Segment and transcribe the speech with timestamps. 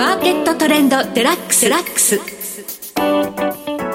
[0.00, 1.68] マーケットトレンドデラックス。
[1.68, 2.20] ラックス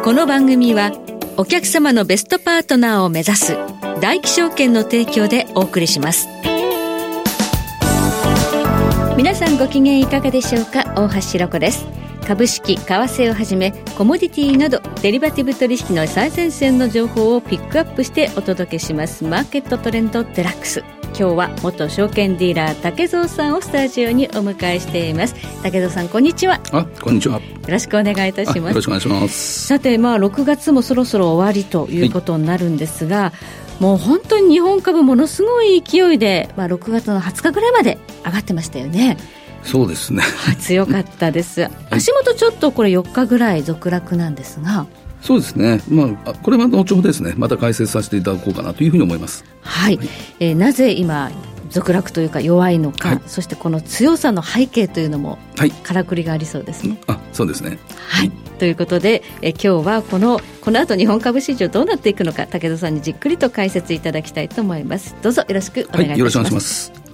[0.03, 0.91] この番組は
[1.35, 3.57] お客様のベストパートナーを目指す
[4.01, 6.27] 大気証券の提供でお送りします。
[9.17, 10.93] 皆さんご機嫌いかがでしょうか？
[10.95, 11.87] 大橋ろ子です。
[12.27, 19.23] 株式、為替をはじめコモディティなどデリバティブ取引の最前線の情報をピックアップしてお届けします。
[19.23, 20.83] マーケットトレンドデラックス。
[21.17, 25.35] 今日は元証券ディーラー竹蔵さんをスタジオにお迎えしています。
[25.63, 26.59] 竹蔵さんこんにちは。
[26.73, 27.39] あこんにちは。
[27.39, 28.57] よろしくお願いいたします。
[28.57, 29.67] よろしくお願いします。
[29.67, 33.33] さてまあ6月もそろそろ終わりということになるんですが、は
[33.79, 39.15] い、もう本当に日本株ものすごい勢いで、まあ、6月の20日ぐらいまで上がってましたよね。
[39.63, 40.21] そうですね。
[40.59, 41.69] 強かったです。
[41.91, 44.85] 足元ちょっとこれ4日ぐらい続落なんですが
[45.25, 49.43] そうですね、まあ、これは後ほどですね、また解説させていただこうかなというふうに思います。
[49.61, 51.31] はい、はい、えー、なぜ今
[51.71, 56.99] 続落というか弱いのか、はい、そしてこの強さの背景というのも、はい、からくりがありそうですね。
[57.07, 65.15] あそうですね、はい、ということでえ今日はこのこの後日本株市場どうなっていくのか武田さんにじっくりと解説いただきたいと思います。
[65.23, 67.04] どうぞよろしくお願いいたします、はい、よろしくお願いします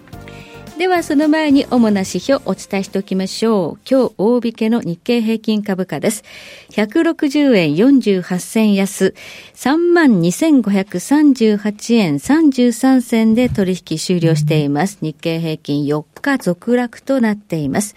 [0.81, 3.79] ではその前に主な指標をお伝えしておきましょう。
[3.87, 6.23] 今日大引けの日経平均株価です。
[6.71, 9.13] 160円48銭安、
[9.53, 14.97] 32,538円33銭で取引終了しています。
[15.01, 17.95] 日経平均4日続落となっています。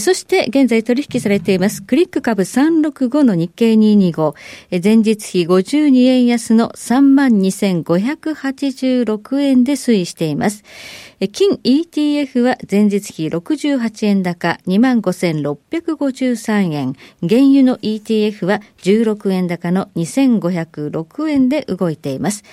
[0.00, 4.34] そして現在取引されていますクリック株365の日経225
[4.82, 10.62] 前日比52円安の32,586円で推移しています。
[11.32, 16.94] 金 ETF は前日比68円高25,653円。
[17.26, 22.44] 原油の ETF は16円高の2506円で動いています。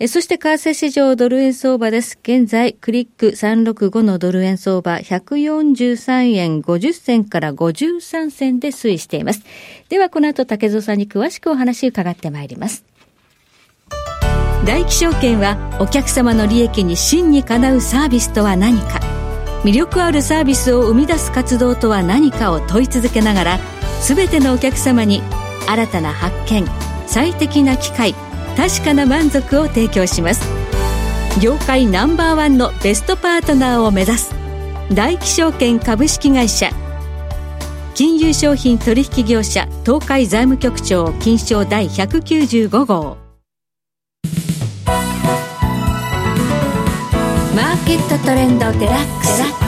[0.00, 2.18] えそして為替市場ドル円相場です。
[2.22, 9.42] 現在、クリック365のドル円相場143円50銭から53銭で推移しています。
[9.88, 12.84] では、この後、竹蔵さんに詳しくお話伺ってまいります。
[14.66, 18.98] 大気証券はお客様の利益に真にかなうサービスとは何か
[19.62, 23.58] 魅力あるサービスを生み出す活動とは何かを問い続けながら
[24.00, 25.20] 全てのお客様に
[25.68, 26.66] 新たな発見
[27.06, 28.14] 最適な機会
[28.56, 30.48] 確かな満足を提供します。
[31.40, 34.34] 業界ナンバーワンのベストパートナーを目指す
[34.92, 36.70] 大気証券株式会社。
[37.94, 43.16] 金融商品取引業者東海財務局長金賞第195号。
[47.54, 49.63] マーケットトレンドデラックス。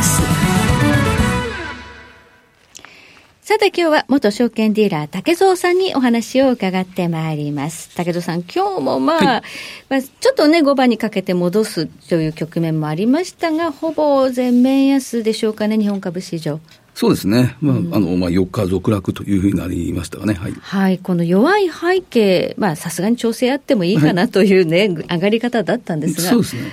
[3.56, 7.88] さて今日は元証券ディーラー竹蔵さんにお話を伺ってまいります。
[7.96, 9.42] 竹蔵さん、今日もまあ、はい、
[9.88, 16.60] まあ、ちょっとね、5番にかけて戻すという局面もありましたが、ほぼ全面安でしょうかね、日本株市場。
[16.92, 26.72] そうですね、まあ、うん、あのまあ、4日続落というふうになりましたがね、はい、はい、この弱い背景、さすがに調整あってもいいかなというね、はい、上がり方だったんですが、そうですね、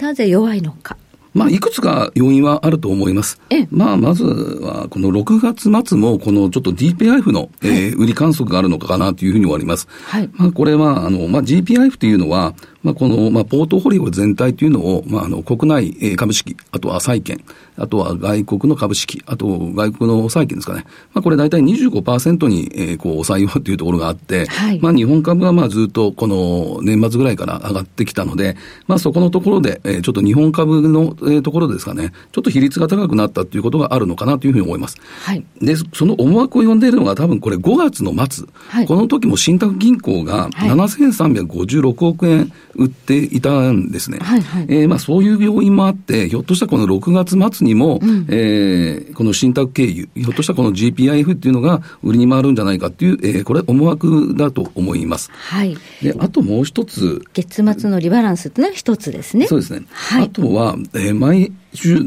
[0.00, 0.96] なぜ弱いのか。
[1.34, 3.40] まあ、いくつか要因はあると思います。
[3.70, 9.88] まあ、まずは、この6月末も、このちょっと DPIF の、えー、売り観測があるのかなというふうに思われます。
[10.06, 10.30] はい。
[10.34, 17.42] まあ、これは、あの、まあ、GPIF というのは、まあ、この、まあ、ポートフォリオ全体というのを、まあ、あの、国内株式、あとは債券、
[17.76, 20.84] あとは外国の株式、あと外国の債券ですかね。
[21.12, 28.56] まあ、これ大体25%に、えー、こう、抑えようというところがあって、はい、まあ、日本株はまあ、ずっとこの年末ぐらいから上がってきたので、
[28.86, 34.98] まあ、そこのところで、えー、ちょっと日本株の、えー、ところですかね、ちょっと比率が高くなったということがあるのかなというふうに思います。
[35.22, 35.42] はい。
[35.60, 44.18] で、その思惑を呼んでいるのが多分これ5月の末、はい、この時も信託銀行が7356億円、売っていたんですね。
[44.20, 55.30] はいはい、えー、まあ、そういう要因もあって、ひょっとしたらこの6月末にも、うん、えー、この信託経由、ひょっとしたらこの GPIF っていうのが売りに回るんじゃないかっていう、えー、これ思惑だと思います。
[55.32, 55.76] はい。
[56.02, 57.22] で、あともう一つ。
[57.32, 59.46] 月末のリバランスっていうのは一つですね。
[59.46, 59.86] そうですね。
[59.90, 60.24] はい。
[60.24, 61.52] あとは、えー、毎、週、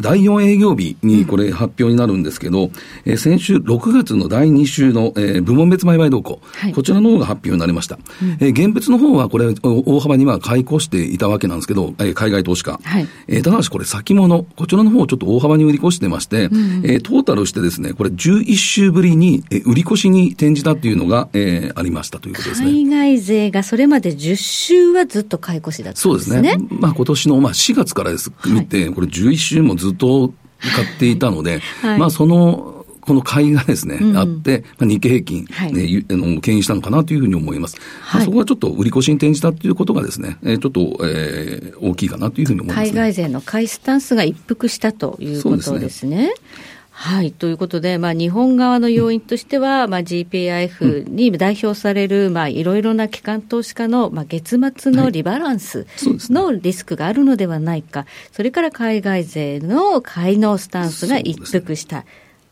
[0.01, 2.71] 第4営業日にこれ発表になるんですけど、うん、
[3.05, 7.99] えー、先週6月の第2週の、えー、部門別売買動向、はい、こちらの方が発表になりました。
[8.21, 12.79] うん、えー、現物の方はこれ、大幅には買い越していたわけなんですけど、えー、海外投資家。
[12.81, 22.67] はい、えー、ただしこれ先物、こちらの方をちょっと大幅に売り越してまして、うん、えー、トータルしてですね、これ11週ぶりに、えー、売り越しに転じたっていうのが、えー、ありましたということですね。
[22.69, 26.35] 海外勢がそれまで10週はずっと買い越しだったんですね。
[26.35, 26.67] そうですね。
[26.79, 30.33] まあ今年のまあ4月からです、見て、これ11週もずっと
[30.75, 32.77] 買っていたので、はい、まあその、
[33.07, 37.77] この買いがですね、うん、あって、まあ、日経平均、ね、はい、あの、牽引したのかなというふうに思います。
[38.01, 46.33] はい、まあ、そこはちょっと売り越しに転じたということがですね、えー、ちょっと、えー、大きいかなというふうに思います、ね、海外勢の買いスタンスが一服したということですね。
[46.99, 47.31] はい。
[47.31, 55.85] ということで、まあ、日本側の要因としては、まあ、GPIF に代表される、まあ、いろいろな機関投資家の、まあ、月末のリバランス
[56.31, 62.03] のリスクがあるのではないか、それから海外勢の買いのスタンスが一服した。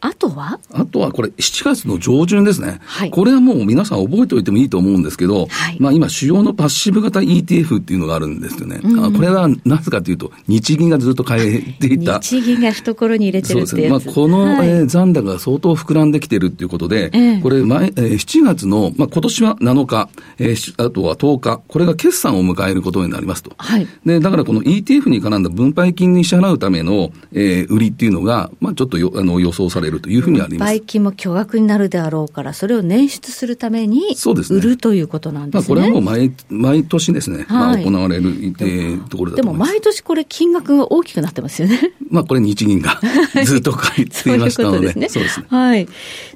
[0.01, 0.59] あとは？
[0.71, 2.79] あとはこれ、7月の上旬ですね。
[2.81, 8.79] はい、これはもう皆さん覚えておいてもいいと思うんですけど、はい、まあ今、主要のパッシブ型 ETF っていうのがあるんですよね。
[8.83, 12.19] うん、これはなぜかというと、 日銀がずっと変えていた。
[12.19, 13.89] 日銀が懐に入れてるってそうですね。
[13.89, 23.53] まあこの、はい、えー、残高が相当膨らんできてるっていうことで、えー、これ前、えー、7月の、まあ今年は7日、えー、あとは10日、これが決算を迎えることになりますと。
[23.57, 30.69] はい、で、だからこの ETF に絡んだ分配金に支払うための、えー、売りっていうのが、まあちょっとよあの予想されるというふうにあります。
[30.69, 34.15] 売金も巨額になるであろうから、それを捻出するために
[34.49, 35.75] 売るということなんですね。
[35.75, 41.93] まあ、これはもう毎毎年ですね、まあ、行われる、えー、ところだとでも毎年これ、金額が大きくなってますよね。
[42.09, 42.99] まあこれ、日銀が
[43.45, 45.45] ずっと書いていましたので、そうですね。
[45.49, 45.87] はい。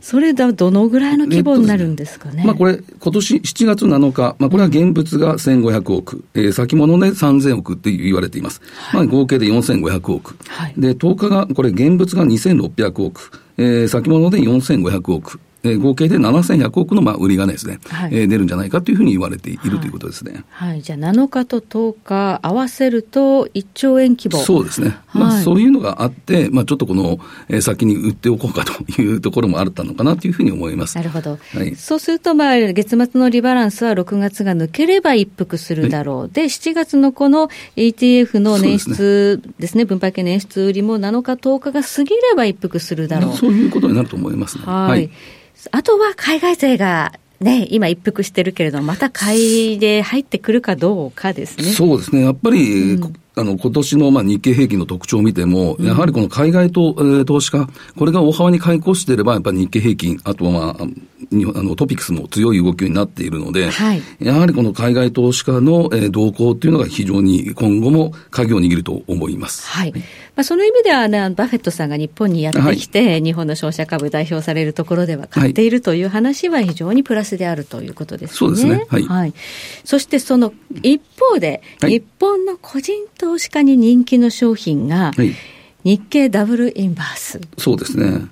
[0.01, 2.43] それだ、どのぐらいの規模になるんですかね。
[2.45, 8.61] まあこれ、今年7月7日、まあこれは現物が1500億、えー、先物で3000億って言われています。
[8.75, 10.35] はい、まあ合計で4500億。
[10.47, 13.31] はい、で、10日が、これ現物が2600億。
[13.61, 15.41] えー、先物で4500億。
[15.63, 20.43] えー、合計で7100億のまあ売りがですね、はい、えー、出るんじゃないかというふうに言われている、はい、ということですね。
[20.49, 24.39] はい、じゃあ7日と10日合わせると1兆円規模。
[24.39, 24.97] そうですね。
[25.07, 27.19] はい、まあそういうのがあって、まあちょっとこの、
[27.49, 30.95] えー、先に売っておこうかというところもあったのかなというふうに思います。
[30.95, 31.37] なるほど。
[31.53, 36.19] はい、そうするとまあ月末のリバランスは6月が抜ければ一服するだろう。
[36.21, 43.35] はい、で、7月のこの ETF の捻出ですね、すね分配系捻出売りも7日10日が過ぎれば一服するだろう。
[43.35, 44.63] そういうことになると思いますね。
[44.65, 45.09] はい
[45.71, 51.71] あとは海外勢がね、今一服してるけれども、また買いで入ってくるかどうかですね。
[51.71, 52.23] そうですね。
[52.23, 69.67] やっぱり、うん、あの、今年のまあ日経平均の特徴を見ても、やはりこの海外と、えー、投資家、これが大幅に買い越していれば、やっぱり日経平均、あとはまあ、にあのトピックスも強い動きになっているので、はい、やはりこの海外投資家の、えー、動向っていうのが非常に今後も鍵を握ると思います。
[69.67, 69.91] はい。
[69.91, 70.01] ま
[70.37, 78.35] あ、その意味では、ね、バフェットさんが日本にやってきて、はい、日本の商社株代表されるところでは買っているという話は非常にプラスであるということですね。
[78.37, 78.85] そうですね。
[78.89, 79.03] はい。
[79.03, 79.33] はい、
[79.83, 85.11] そしてその一方で、日本の個人投資家に人気の商品が、
[85.83, 87.39] 日経ダブルインバース。
[87.57, 88.27] そうですね。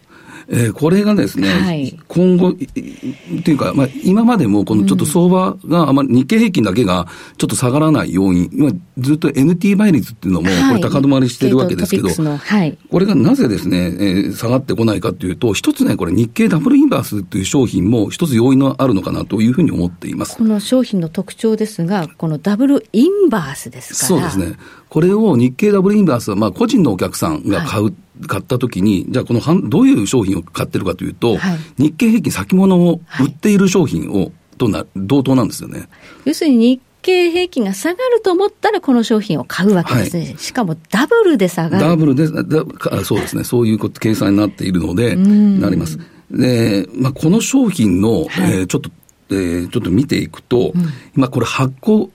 [0.50, 7.08] えー、これがですね、はい、今後、っていうか、まあ、今までもこのちょっと相場があまり日経平均だけが
[7.38, 20.38] ちょっと下がらない要因、まあ、ずっと NT 倍率っていうのも、これ高止まりしてるわけですけど、はい、これがなぜですね、えー、下がってこないかというと、一つね、これ日経ダブルインバースという商品も一つ要因があるのかなというふうに思っています。
[20.38, 24.08] この商品の特徴ですが、このダブルインバースですから。
[24.08, 24.58] そうですね。
[24.88, 27.94] これを日経ダブルインバースは、まあ、個人のお客さんが買う、はい
[28.28, 35.88] 買ったときに、じゃあこのどういう商品を買ってるかというと、はい、日経平均先物を売っている商品を、とな同等なんですよね。
[36.25, 41.84] 要するに日経平均が下がると思ったら、この商品を買うわけですね、はい、しかもダブルで下がる。
[41.84, 46.00] ダブルで、だそうですね、そういう計算になっているので、なります。
[46.31, 48.90] で、まあ、この商品の、はい、えー、ちょっと、
[49.30, 52.10] えー、ちょっと見ていくと、うん、今これ発行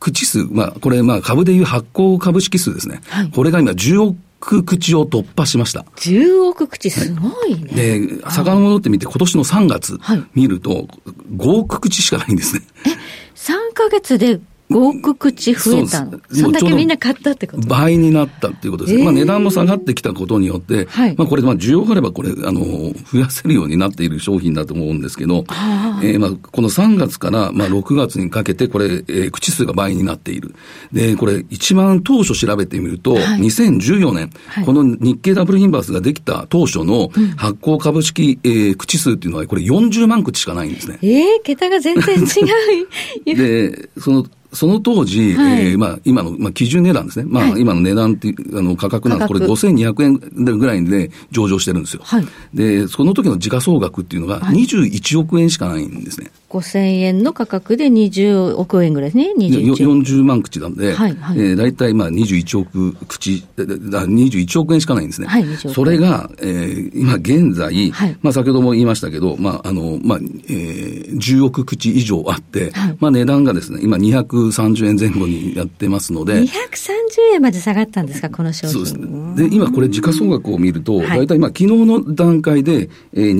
[0.00, 3.00] 口数、まあ、これ、まあ、株でいう発行株式数ですね。
[3.08, 5.80] はい、これが今10億億口を突破しました。
[5.96, 7.72] 10億口、すごいね。
[7.74, 9.98] で、遡ってみて、今年の3月
[10.34, 10.86] 見ると、
[11.36, 12.62] 5億口しかないんですね。
[12.86, 12.90] え、
[13.34, 16.20] 3か月で5億口増えたの？
[16.30, 17.68] そんだけみんな買ったってこと？
[17.68, 18.98] 倍になったっていうことです。
[18.98, 25.44] えー、まあ値段も下がってきたことによって、はい、まあこれ、まあ需要があればこれ、あの、増やせるようになっている商品だと思うんですけど、
[26.02, 30.54] えー、まあこの3月からまあ6月にかけてこれ、えー、口数が倍になっている。
[30.92, 40.98] で、これ一番当初調べてみると、はい、2014年、はい、この日経ダブルインバースができた当初の発行株式、えー、口数っていうのはこれ40万口しかないんですね。
[41.02, 42.22] ええー、桁が全然違
[43.32, 43.36] う。
[43.36, 47.26] で、そのその当時、はい、えー、まあ、今の、まあ、基準値段ですね。
[47.28, 52.02] まあ、はい、今の値段っていう、あの、価格なんで、これ5200円ぐらいで上場してるんですよ。
[52.04, 56.30] はい、で、その時の時価総額っていうのが21億円しかないんですね。
[56.48, 65.26] 5000円の価格で20億円ぐらいですね、40万口なんで、はいはい、えー、大体まあ21億口、21億円しかないんですね。
[65.26, 73.98] はい、それが、えー、今現在、はい、まあ先ほども言いましたけど、まああの、まあ、えー、10億口以上あって、はい、まあ値段がですね、今
[74.48, 76.42] 230円前後にやってますので。
[76.42, 76.48] 230
[77.34, 78.72] 円まで下がったんですか、この商品。
[78.72, 79.48] そうですね。
[79.48, 83.32] で、今これ時価総額を見ると、大体まあ昨日の段階で、えー、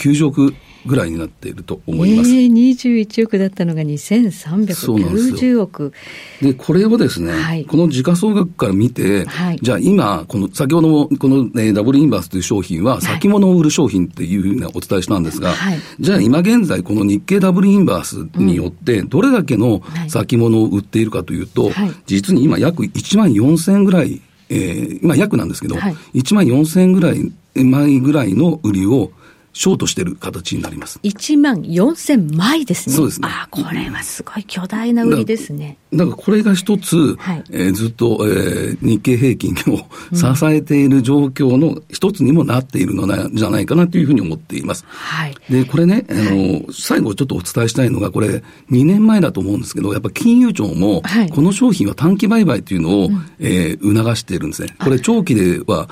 [0.00, 0.54] 2390億
[0.86, 2.30] ぐらいになっていると思います。
[2.30, 5.92] えー、21億だったのが2390億。
[6.40, 21.70] でこれをですね、はい、この時価総額から見て、はい、じゃあ今、この先ほどもこの、ね、ダブルインバースという商品は先物を売る商品っていうふうにお伝えしたんですが、はい、じゃあ今現在この日経ダブルインバースによってどれだけの先物を売っているかというと、
[22.06, 29.12] 実に今約1万4000円ぐらいえー、今約なんですけど、はい、1万4000円ぐらい、枚ぐらいの売りを
[29.52, 31.00] ショートしてる形になります。
[31.02, 32.96] 1万4000枚ですね。
[32.96, 33.28] そうですね。
[33.28, 35.76] ああ、これはすごい巨大な売りですね。
[35.92, 39.78] だからこれが一つ、はい、えー、ずっと、えー、日経平均を
[40.14, 44.84] 支えている状況の一つにもなっているのじゃないかなというふうに思っています。
[44.86, 46.26] はい、で、これね、あの、は
[46.58, 51.02] い、最後ちょっとお伝えしたいのが、これ2年前だと思うんですけど、やっぱ金融庁も、
[51.32, 54.76] この商品は短期売買というのを、はい、えー、促しているんですね。
[54.78, 55.88] これ長期では、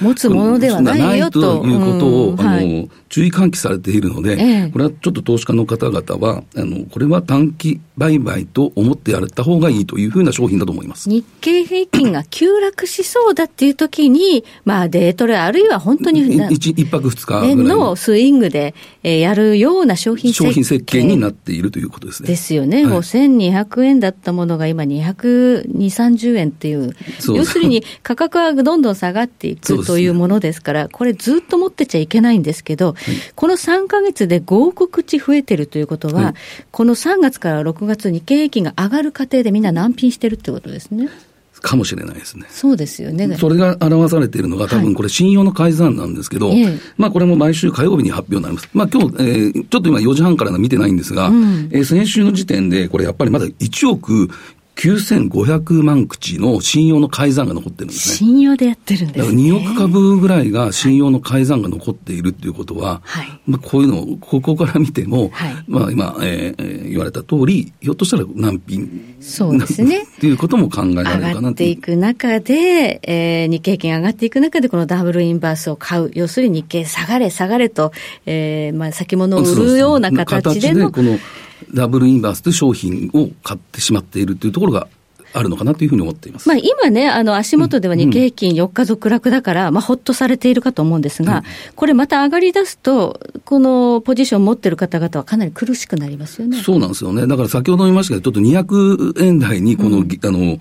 [0.00, 1.64] 持つものではないよと。
[1.66, 11.08] いうことを、うん、あの、注意喚起されているので、ええ、これはちょっと投資家の方々は、あの、これは短期売買と思ってやれた方がいいというふうな商品だと思います。
[11.08, 20.48] 日経平均が急落しそうだっていう時に、まあ、デートレ、あるいは本当に一一泊二日ぐらいのスイングで、えー、やるような商品設計。
[20.48, 22.26] 商品設計になっているということですね。
[22.26, 22.84] ですよね。
[22.84, 26.96] はい、5200円だったものが今220、30円っていう。
[27.28, 33.03] 要するに 価格はどんどん下がっていくというものですから、これずっと持ってちゃいけないんですけど、はい、
[33.34, 36.34] この3か月で5億口増えてるということは、はい、
[36.70, 41.08] この3月から6月日経平均が上がる過程でみんな難品してるってことですね。
[41.64, 42.46] かもしれないですね。
[42.50, 43.36] そうですよね。
[43.38, 46.66] それが表されているのが、多分これ、信用の改ざんなんですけど、はい、
[46.98, 48.68] まあこれも毎週火曜日に発表になります。
[48.74, 54.28] まあ今日、えー、ちょっと今4時半から見てないんですが、うん、えー、先週の時点で、これやっぱりまだ1億
[54.76, 58.16] 9500万口の信用の改ざんが残ってるんですね。
[58.16, 59.42] 信用でやってるんですね。
[59.42, 69.16] 2億株ぐらいが信用の改ざんが残っているっていうことは、はい、まあこういうのを、ここから見ても、はい、まあ今、えー、言われた通り、ひょっとしたら難品。
[69.20, 70.02] そうですね。
[70.02, 76.10] っていうことも考えられるかな上がっていく中で、えー、日経金上がっていく中で、このダブルインバースを買う。
[76.14, 77.92] 要するに日経下がれ下がれと、
[78.26, 80.90] えー、まあ先物を売るような形での。
[80.90, 81.18] この
[81.72, 84.88] ダブルインバースという商品を買ってしまっているというところが
[85.34, 86.48] あるのかなというふうに思っています。
[86.48, 91.42] まあ今ね、あの足元では日経平均4日続落だから、うん、まあほっとされているかと思うんですが、うん、
[91.74, 96.62] これまた上がり出すと、このポジション持ってる方々はかなり苦しくなりますよね。
[96.62, 97.26] そうなんですよね。
[97.26, 100.58] だから先ほど言いましたけど、ちょっと200円台にこの、うん、あの、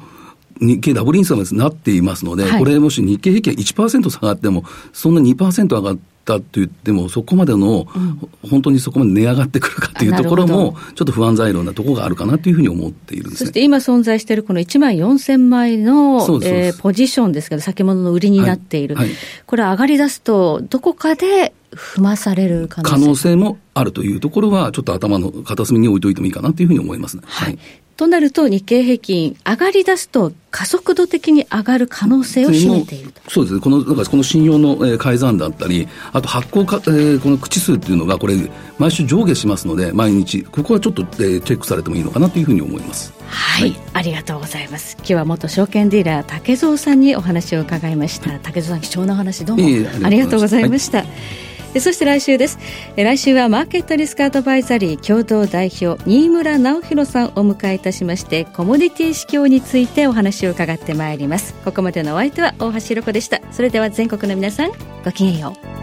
[0.60, 19.08] 日経ダブルインサーなっていますので、はい、これもし日経平均が1%下がっても、そんな2%上がって、ったと言っても、そこまでの、うん、本当にそこまで値上がってくるかというところも、ちょっと不安材料なところがあるかなというふうに思っているんです、ね、そして今存在しているこの1万4000枚の、えー、ポジションですけど、先物の売りになっている、はい。
[19.08, 27.24] はい、これ、上がり出すと、どこかで踏まされる可能性可能性もあるというところは、ちょっと頭の片隅に置いといてもいいかなというふうに思いますね。
[27.26, 27.58] はい、
[27.96, 38.36] となると、日経平均、上がり出すと、加速度的に上がる可能性を秘めているそうですね、このだからこの信用の、えー、改ざんだったり、あと発行か、えー、この口数っていうのが、これ、
[38.80, 43.14] 毎週上下しますので、毎日、ここはちょっと、えー、チェックされてもいいのかなというふうに思います。
[43.28, 44.96] はい、はい、ありがとうございます。
[45.00, 48.32] 今日は元証券ディーラー竹蔵さんにお話を伺いました。
[48.40, 49.64] 竹蔵さん貴重なお話どうも
[50.04, 51.00] ありがとうございました。
[51.00, 51.43] はい
[51.80, 52.60] そして来週です。
[52.96, 61.54] 来週はマーケットリスクアドバイザリー共同代表新村直弘さんをお迎えいたしましてコモディティ指標についてお話を伺ってまいります。
[61.66, 63.42] ここまでのお相手は大橋ろ子でした。
[63.52, 64.72] それでは全国の皆さん
[65.04, 65.74] ごきげんよう。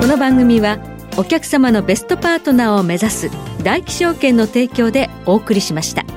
[0.00, 0.78] この番組は
[1.16, 3.30] お客様のベストパートナーを目指す
[3.62, 6.09] 大気証券の提供でお送りしました。